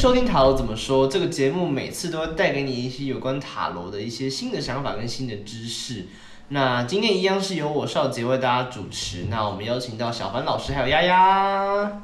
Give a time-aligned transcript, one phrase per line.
[0.00, 6.06] 收听塔罗怎么说这个节目，每次都会带给你一些有关塔罗的一些新的想法跟新的知识。
[6.48, 9.26] 那今天一样是由我少杰为大家主持。
[9.28, 12.00] 那我们邀请到小凡老师还有丫丫。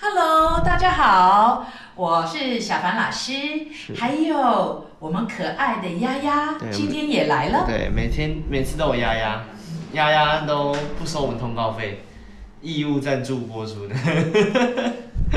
[0.00, 3.34] Hello，大家好，我是小凡老师
[3.72, 7.66] 是，还有我们可爱的丫丫，今天也来了。
[7.68, 9.44] 对，每天每次都有丫丫，
[9.92, 12.02] 丫丫都不收我们通告费，
[12.60, 13.94] 义务赞助播出的。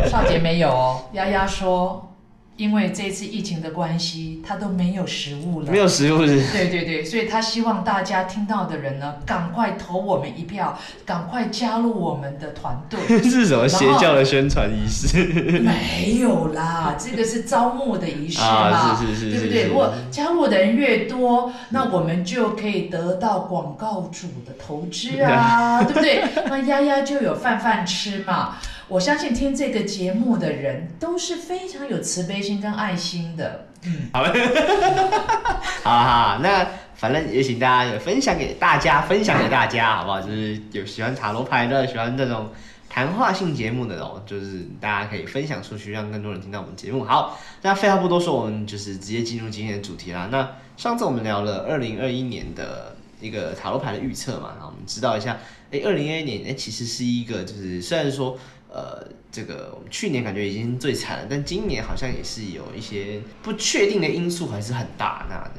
[0.09, 2.13] 少杰没有哦，丫丫说，
[2.55, 5.71] 因为这次疫情的关系，他都没有食物了。
[5.71, 6.39] 没有食物是？
[6.51, 12.99] 对对对，所以他希望大家听到的人呢，赶快投我们一票，赶快加入我们的团队。
[13.27, 15.17] 是什么邪教的宣传仪式？
[15.61, 19.67] 没有啦，这个是招募的仪式嘛，啊是是是对不对？
[19.69, 26.23] 如果加入的人越多，那我们就可以得到广告主的投资啊， 对不对？
[26.47, 28.57] 那丫丫就有饭饭吃嘛。
[28.87, 33.67] 我相信听这个节目的人都是非常有慈悲心跟爱心的。
[33.85, 34.23] 嗯，好
[35.83, 40.21] 哈，那反正也请大家也分享给大家，分享给大家，好不好？
[40.21, 42.49] 就是有喜欢塔罗牌的，喜欢这种
[42.89, 47.03] 谈话性节目的哦，就是大家可以分享出去，让更多人听到我们节目。
[47.03, 50.29] 好，那废话不多说，我们就是直接进入今天的主题啦。
[50.31, 55.37] 那上次我们聊了二零二一年的一个塔罗牌的预测嘛，然后我们知道一下，
[55.71, 58.37] 哎，二零二一年哎其实是一个就是虽然说
[58.73, 65.51] 呃这个我们去年感觉已经最惨了，但今年好像也是有一些不确定的因素还是很大，那呃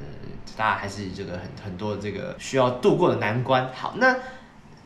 [0.56, 3.72] 大家还是这个很很多这个需要度过的难关。
[3.72, 4.16] 好，那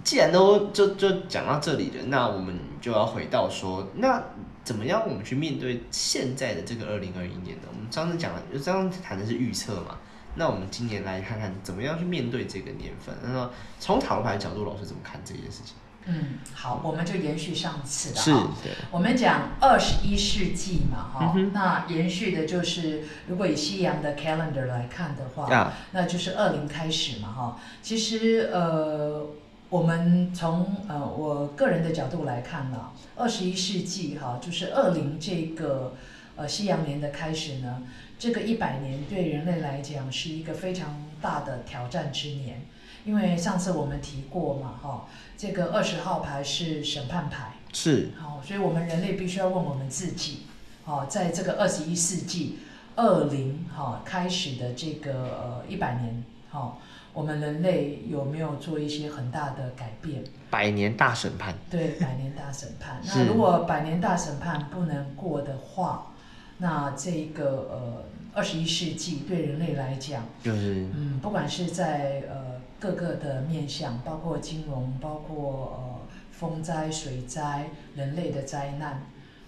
[0.05, 4.23] 既然都就就讲到这里了，那我们就要回到说，那
[4.63, 7.69] 怎么样我们去面对现在的这个二零二一年呢？
[7.73, 9.99] 我们上次讲了，就上次谈的是预测嘛。
[10.35, 13.15] 那我们今年来看看怎么样去面对这个年份。
[13.23, 15.75] 那么从塔罗牌的角度，老师怎么看这件事情？
[16.11, 18.51] 嗯，好，我们就延续上次的是哈。
[18.63, 27.61] 对，我们讲二十一世纪嘛，哈、嗯那延续的就是，如果以西洋的 calendar 来看的话，呀，那就是二零开始嘛，哈。
[27.83, 29.27] 其实呃，
[29.69, 35.95] 我们从呃我个人的角度来看呢，二十一世纪哈，就是二零这个
[36.37, 37.83] 呃西洋年的开始呢，
[38.19, 42.63] 这个一百年对人类来讲是一个非常大的挑战之年，
[43.05, 47.53] 因为上次我们提过嘛，哈，这个二十号牌是审判牌。
[47.73, 50.45] 是好，所以我们人类必须要问我们自己，
[50.85, 52.61] 好，在这个二十一世纪
[52.97, 56.81] 二零哈开始的这个呃一百年，好，
[57.13, 60.25] 我们人类有没有做一些很大的改变？
[60.49, 61.55] 百年大审判。
[61.71, 63.01] 对，百年大审判。
[63.07, 66.13] 那如果百年大审判不能过的话，
[66.57, 76.01] 那这个呃二十一世纪对人类来讲，就是嗯，不管是在呃各个的面向，包括金融，包括呃
[76.31, 79.03] 风灾、水灾、人类的灾难，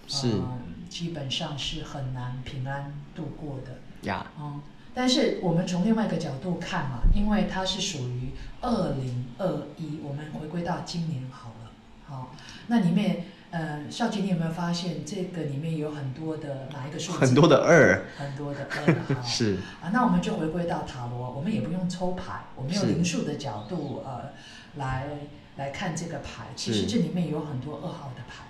[0.07, 0.59] 是呃
[0.89, 3.79] 基本上是很难平安度过的。
[4.07, 4.61] 呀，嗯，
[4.93, 8.31] 但是我们从另外一个角度看嘛，因为它是属于
[8.61, 11.71] 二零二一，我们回归到今年好了，
[12.05, 12.35] 好，
[12.67, 13.25] 那里面。
[13.51, 17.19] 呃，少杰，你有没有发现这个里面有很多的哪一个数字？
[17.19, 24.29] 很多的二很多的二，好 是啊，那我们就回归到塔罗，我们也不用抽牌，我们用是灵数的角度呃
[24.77, 25.05] 来
[25.57, 26.45] 来看这个牌。
[26.55, 28.45] 其实是这里面有很多二号的牌。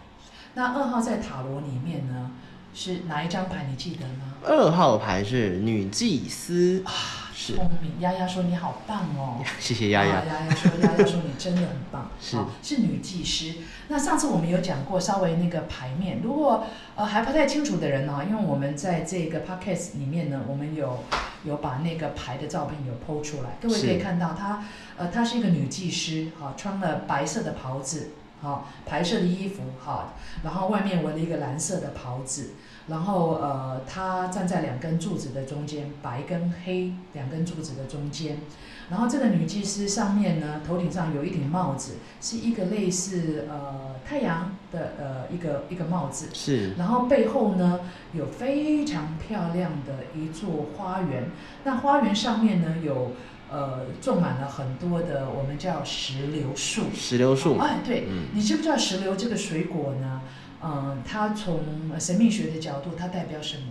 [0.53, 2.31] 那二号在塔罗里面呢
[2.73, 3.65] 是哪一张牌？
[3.69, 4.35] 你记得吗？
[4.43, 7.99] 二号牌是女祭司，啊，是聪明。
[7.99, 9.43] 丫丫说你好棒哦。
[9.59, 10.23] 谢谢丫丫啊。
[10.27, 12.11] 丫丫说丫丫说你真的很棒。
[12.21, 13.55] 是啊是女技师。
[13.87, 16.63] 那上次我们有讲过稍微那个牌面，如果
[16.95, 21.03] 呃还不太清楚的人呢、因为我们在这个 podcast 里面呢，我们有
[21.43, 24.63] 有把那个牌的照片有剖出来，各位可以看到她
[24.97, 30.13] 呃她是一个女技师，哈、穿了白色的袍子，好、白色的衣服，哈、
[30.43, 32.51] 然后外面围了一个蓝色的袍子。
[32.87, 38.39] 然后呃，她站在两根柱子的中间，白跟黑两根柱子的中间。
[38.89, 46.27] 然后这个女祭司上面呢，头顶上有一顶帽子，是一个类似呃太阳的呃一个一个帽子。
[46.33, 47.81] 是然后背后呢
[48.13, 51.29] 有非常漂亮的一座花园，
[51.63, 53.11] 那花园上面呢有
[53.51, 56.83] 呃种满了很多的我们叫石榴树。
[56.95, 60.21] 石榴树，哎，对，嗯，你知不知道石榴这个水果呢？
[60.63, 61.59] 嗯、它从
[61.99, 63.63] 神秘学的角度，它代表什么？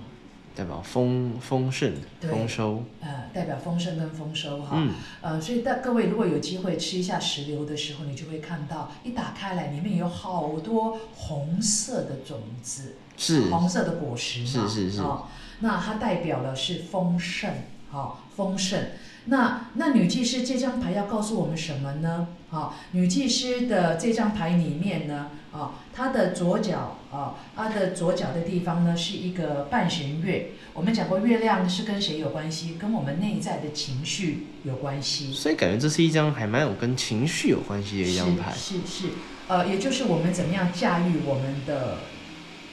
[0.56, 4.70] 代表丰丰盛、对丰收，呃，代表丰盛跟丰收哈。
[4.74, 4.92] 嗯，
[5.22, 15.28] 呃，所以大各位如果有机会吃一下石榴的时候，你就会看到一打开来，里面有好多红色的种子，是红色的果实嘛，是是是哦，
[15.60, 17.54] 那它代表了是丰盛，
[17.88, 18.84] 好、丰盛。
[19.26, 22.28] 那那女技师这张牌要告诉我们什么呢？
[22.48, 30.52] 好、女技师的这张牌里面呢，啊、她的左脚啊，她的左脚的地方呢是一个半弦月。
[30.72, 32.74] 我们讲过，月亮是跟谁有关系？
[32.74, 35.32] 跟我们内在的情绪有关系。
[35.32, 38.52] 所以感觉这是一张还蛮有跟情绪有关系的一张牌。
[38.52, 39.08] 是是是，
[39.46, 41.98] 呃，也就是我们怎么样驾驭我们的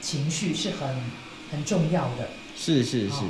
[0.00, 0.88] 情绪是很
[1.52, 2.30] 很重要的。
[2.56, 3.22] 是是是。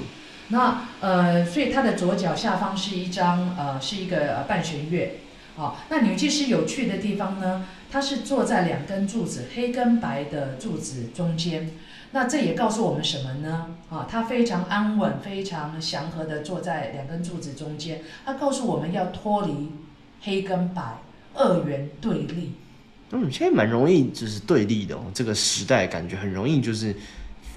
[0.48, 5.20] 那呃，所以它的左脚下方是一张呃，是一个半弦月。
[5.56, 11.70] 好，那女祭司有趣的地方呢，她是坐在两根柱子，黑跟白的柱子中间。
[12.12, 13.66] 那这也告诉我们什么呢？
[13.90, 18.00] 啊，她非常安稳、非常祥和的坐在两根柱子中间。
[18.24, 19.72] 她告诉我们要脱离
[20.22, 20.98] 黑跟白
[21.34, 22.52] 二元对立。
[23.10, 25.00] 嗯，现在蛮容易就是对立的哦。
[25.12, 26.94] 这个时代感觉很容易就是，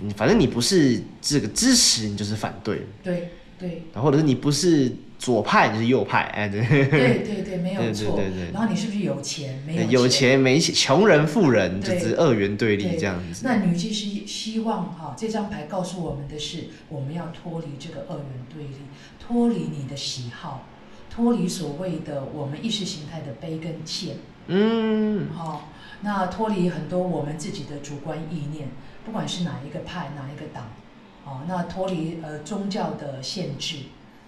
[0.10, 2.88] 反正你不是这个支持，你就是反对。
[3.04, 3.84] 对对。
[3.94, 4.92] 然后或者是你不是。
[5.22, 8.50] 左派就是右派，哎，对对对对，没有错对对。
[8.52, 9.64] 然后你是不是有钱？
[9.68, 13.44] 没有有钱没钱，穷人富人就是二元对立这样子。
[13.46, 18.70] 那女祭司希望哈，这张牌告诉我们的是，我们要脱离这个二元对立，
[19.20, 20.68] 脱离你的喜好，
[21.14, 24.16] 脱离所谓的我们意识形态的悲跟欠。
[24.48, 25.70] 嗯，好，
[26.02, 28.70] 那脱离很多我们自己的主观意念，
[29.06, 30.66] 不管是哪一个派哪一个党，
[31.26, 33.78] 哦，那脱离呃宗教的限制。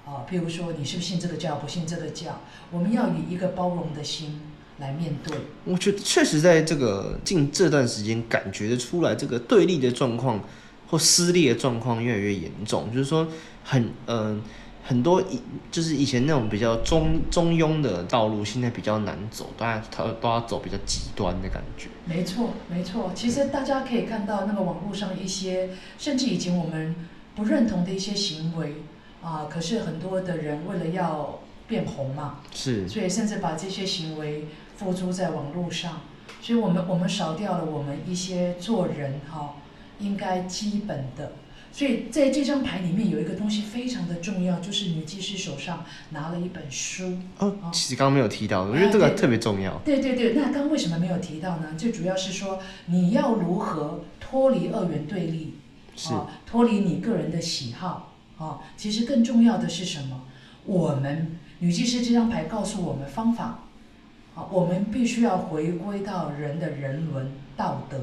[0.05, 2.41] 啊，譬如说，你是不是信这个教，不信这个教？
[2.71, 4.37] 我们要以一个包容的心
[4.79, 5.37] 来面对。
[5.63, 10.43] 我觉得确实在这个近这段时间，感觉得出来，这个对立的状况
[10.89, 12.91] 或撕裂的状况越来越严重。
[12.91, 13.25] 就是说，
[13.63, 14.41] 很嗯，
[14.83, 15.41] 很多以
[15.71, 21.89] 就是以前那种比较中中庸的道路，现在比较难走，大家他都要走比较极端的感觉。
[22.05, 23.11] 没错，没错。
[23.15, 26.95] 其实大家可以看到，那个网络上一些，甚至以前我们
[27.35, 28.75] 不认同的一些行为。
[29.23, 29.47] 啊！
[29.49, 36.01] 可是很多的人为了要变红嘛，是，所以甚至把这些行为付诸在网络上，
[36.41, 39.55] 所以我们我们少掉了我们一些做人哈
[39.99, 41.31] 应该基本的。
[41.73, 47.17] 所以在这张牌里面有一个东西非常的重要，就是女技师手上拿了一本书。
[47.39, 49.75] 哦，其实刚刚没有提到，我觉得这个特别重要。
[49.83, 51.73] 对对对，那刚为什么没有提到呢？
[51.75, 55.55] 最主要是说你要如何脱离二元对立，
[55.95, 56.13] 是
[56.45, 58.13] 脱离你个人的喜好。
[58.37, 60.21] 哦，其实更重要的是什么？
[60.65, 63.61] 我们女祭司这张牌告诉我们方法。
[64.35, 67.97] 好，我们必须要回归到人的人伦道德。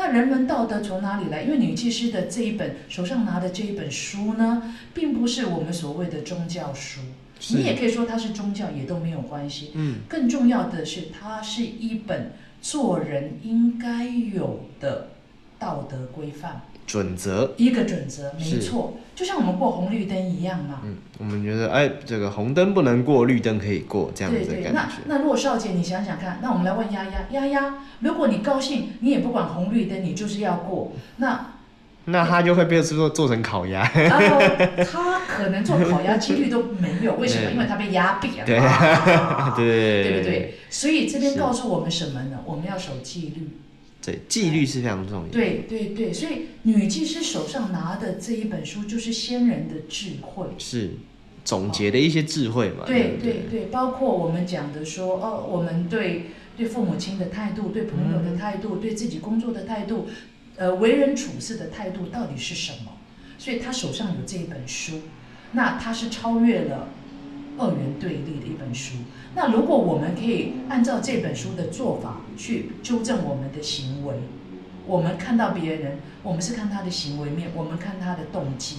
[0.00, 1.42] 那人伦道德从哪里来？
[1.42, 7.02] 因为女祭司的这一本手上拿的这一本书呢，并不是我们所谓的宗教书。
[7.50, 9.72] 你也可以说它是宗教，也都没有关系。
[9.74, 9.96] 嗯。
[10.08, 12.32] 更重要的是，它是一本
[12.62, 15.09] 做人应该有的
[15.60, 16.62] 道德规范。
[16.86, 20.80] 准则一个准则，没错，就像我们过红绿灯一样嘛。
[20.82, 24.96] 嗯，我们觉得，哎，这个红灯不能过，绿灯可以过，这样子的感觉。
[25.06, 31.52] 那那若少姐，你想想看，那我们来问丫丫，丫丫，如果你高兴，你也不管红绿灯，你就是要过，那
[32.06, 33.88] 那他就会被做做成烤鸭。
[33.94, 34.40] 然后
[34.84, 37.52] 他可能做烤鸭几率都没有， 为什么？
[37.52, 38.44] 因为他被压扁了。
[38.44, 38.58] 对
[40.02, 40.58] 对不对？
[40.68, 42.40] 所以这边告诉我们什么呢？
[42.44, 43.50] 我们要守纪律。
[44.10, 45.28] 对，纪律是非常重要。
[45.28, 50.90] 对对对，所以女祭司手上拿的这一本书，就是先人的智慧，是
[51.44, 52.84] 总结的一些智慧嘛。
[52.86, 56.26] 对对对，包括我们讲的说，哦，我们对
[56.56, 60.08] 对父母亲的态度，对朋友的态度，对自己工作的态度，
[60.56, 62.92] 呃，为人处事的态度到底是什么？
[63.38, 65.00] 所以他手上有这一本书，
[65.52, 66.88] 那他是超越了
[67.60, 68.94] 二元对立的一本书。
[69.34, 74.14] 那如果我们可以按照这本书的做法去纠正我们的行为，
[74.86, 78.78] 我们看到别人，我们是看他的行为面，我们看他的动机，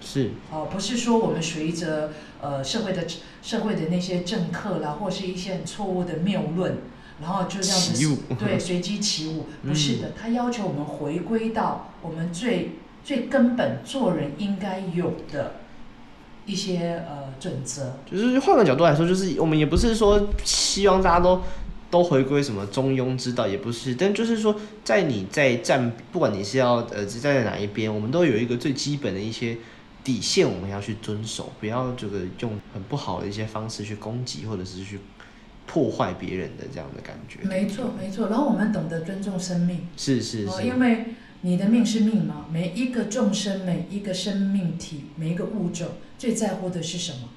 [0.00, 3.06] 是哦，不是说我们随着呃社会的
[3.40, 6.76] 社会的那些政客啦，或是一些错误的谬论，
[7.22, 12.72] 然后就这样子对随机起舞， 不是的，他要求我们回归到我们最
[13.02, 15.52] 最根本做人应该有的。
[16.48, 21.42] 一些呃准则，就是换个角度来说，就是我们也不是说希望大家都
[21.90, 29.58] 都回归什么中庸之道，也不是，但就是说，在你在站，不管你是要呃站在哪一边，我们都有一个最基本的一些
[30.02, 34.98] 底线，我们要去遵守，不要这个用很不好的一些方式去攻击或者是去
[35.66, 37.46] 破坏别人的这样的感觉。
[37.46, 38.28] 没错，没错。
[38.28, 41.04] 然后我们懂得尊重生命，是是是，因为。
[41.42, 42.46] 你的命是命吗？
[42.50, 45.86] 每一个众生，每一个生命体，每一个物种，
[46.18, 47.28] 最在乎的是什么？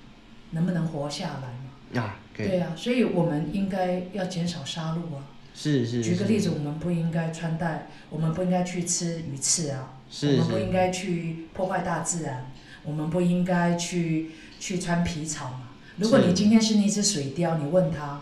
[0.51, 2.01] 能不能活下来嘛？
[2.01, 5.23] 啊，对啊，所以我们应该要减少杀戮啊。
[5.53, 6.01] 是是。
[6.01, 9.93] 举个例子，我们不应该穿戴，我们不应该去吃鱼刺啊。
[10.09, 10.41] 是是。
[10.41, 12.51] 我们不应该去破坏大自然，
[12.83, 15.69] 我们不应该去去穿皮草嘛。
[15.97, 18.21] 如果你今天是那只水貂，你问他，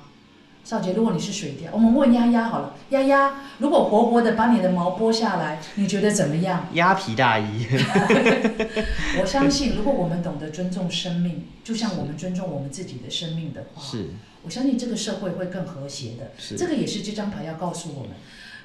[0.64, 6.68] 少杰，如果你是水貂，我们问丫丫好了，丫丫，如果活活的把你的毛剥下来，你觉得怎么样？
[6.74, 7.66] 鸭皮大衣，
[9.20, 14.10] 我相信，如果我们懂得尊重生命，就像我们尊重我们自己的生命的话，是
[14.44, 16.32] 我相信这个社会会更和谐的。
[16.38, 18.12] 是这个也是这张牌要告诉我们，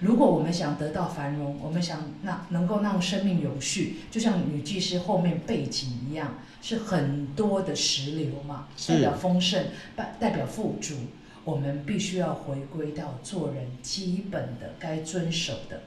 [0.01, 9.65] 如果我们想得到繁荣，我们想让能够让生命有序，就像女技师后面背景一样，是很多的石流嘛，代表丰盛，
[9.97, 10.97] 代代表富足。
[11.45, 15.83] 我们必须要回归到做人基本的该遵守的，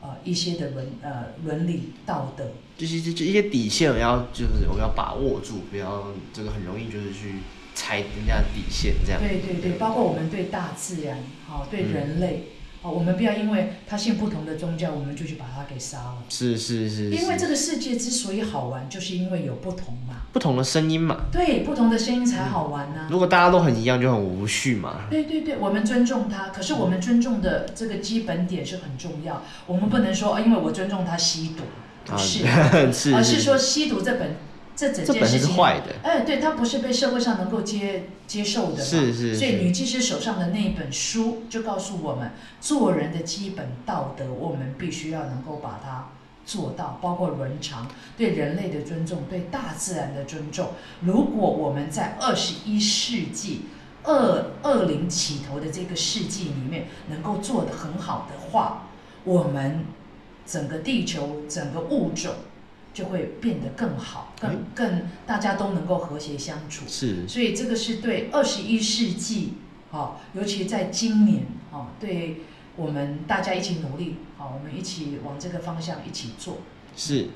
[0.00, 2.44] 呃一些的伦呃伦理道德。
[2.78, 7.36] 就是这这一些底线，我们要就是我们要把握住，不要这个很容易就是去
[7.74, 9.20] 踩人家底线这样。
[9.20, 12.44] 对对对，包括我们对大自然，好、对人类，
[12.86, 16.18] 好、我们不要因为他信不同的宗教，我们就去把他给杀了。
[16.28, 20.14] 是是是，因为是这个世界之所以好玩，就是因为有不同嘛。
[20.32, 21.22] 不同的声音嘛。
[21.32, 25.06] 对，不同的声音才好玩呐、如果大家都很一样，就很无序嘛。
[25.10, 29.42] 对对对，我们尊重他，可是我们尊重的这个基本点是很重要。
[29.66, 31.64] 我们不能说，啊，因为我尊重他吸毒，
[32.04, 32.44] 不是，
[32.92, 34.36] 是而是说吸毒这本
[34.76, 35.94] 这整件事情，坏的。
[36.02, 38.84] 哎，对，它不是被社会上能够接接受的嘛。
[38.84, 46.10] 是是所以女技师手上的那一本书就告诉我们，做人的基本道德，我们必须要能够把它
[46.44, 50.68] 做到，包括伦常、对人类的尊重、对大自然的尊重。
[51.00, 53.62] 如果我们在二十一世纪
[54.04, 58.88] 二二零起头的这个世纪里面能够做得很好的话，
[59.24, 59.86] 我们
[60.46, 62.32] 整个地球、整个物种
[62.96, 66.86] 就会变得更好，更嗯更大家都能够和谐相处。
[66.88, 69.52] 是所以这个是对二十一世纪，
[69.90, 72.36] 好、尤其在今年，好、对
[72.74, 76.56] 我们大家一起努力，好、我们一起往这个方向一起做。
[76.96, 77.26] 是，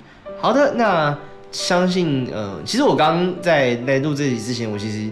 [0.41, 1.19] 好的，那
[1.53, 5.11] 相信呃，其实我刚刚在在录这集之前，我其实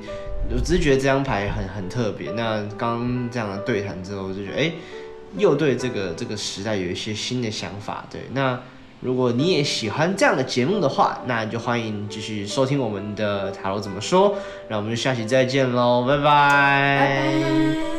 [0.51, 2.31] 我只是觉得这张牌很很特别。
[2.31, 4.73] 那刚刚这样的对谈之后，我就觉得哎、
[5.37, 8.07] 又对这个这个时代有一些新的想法。
[8.11, 8.59] 对，那
[9.01, 14.35] 如果你也喜欢这样的节目的话，那就欢迎继续收听我们的塔罗怎么说。
[14.69, 17.98] 那我们就下期再见喽，拜拜。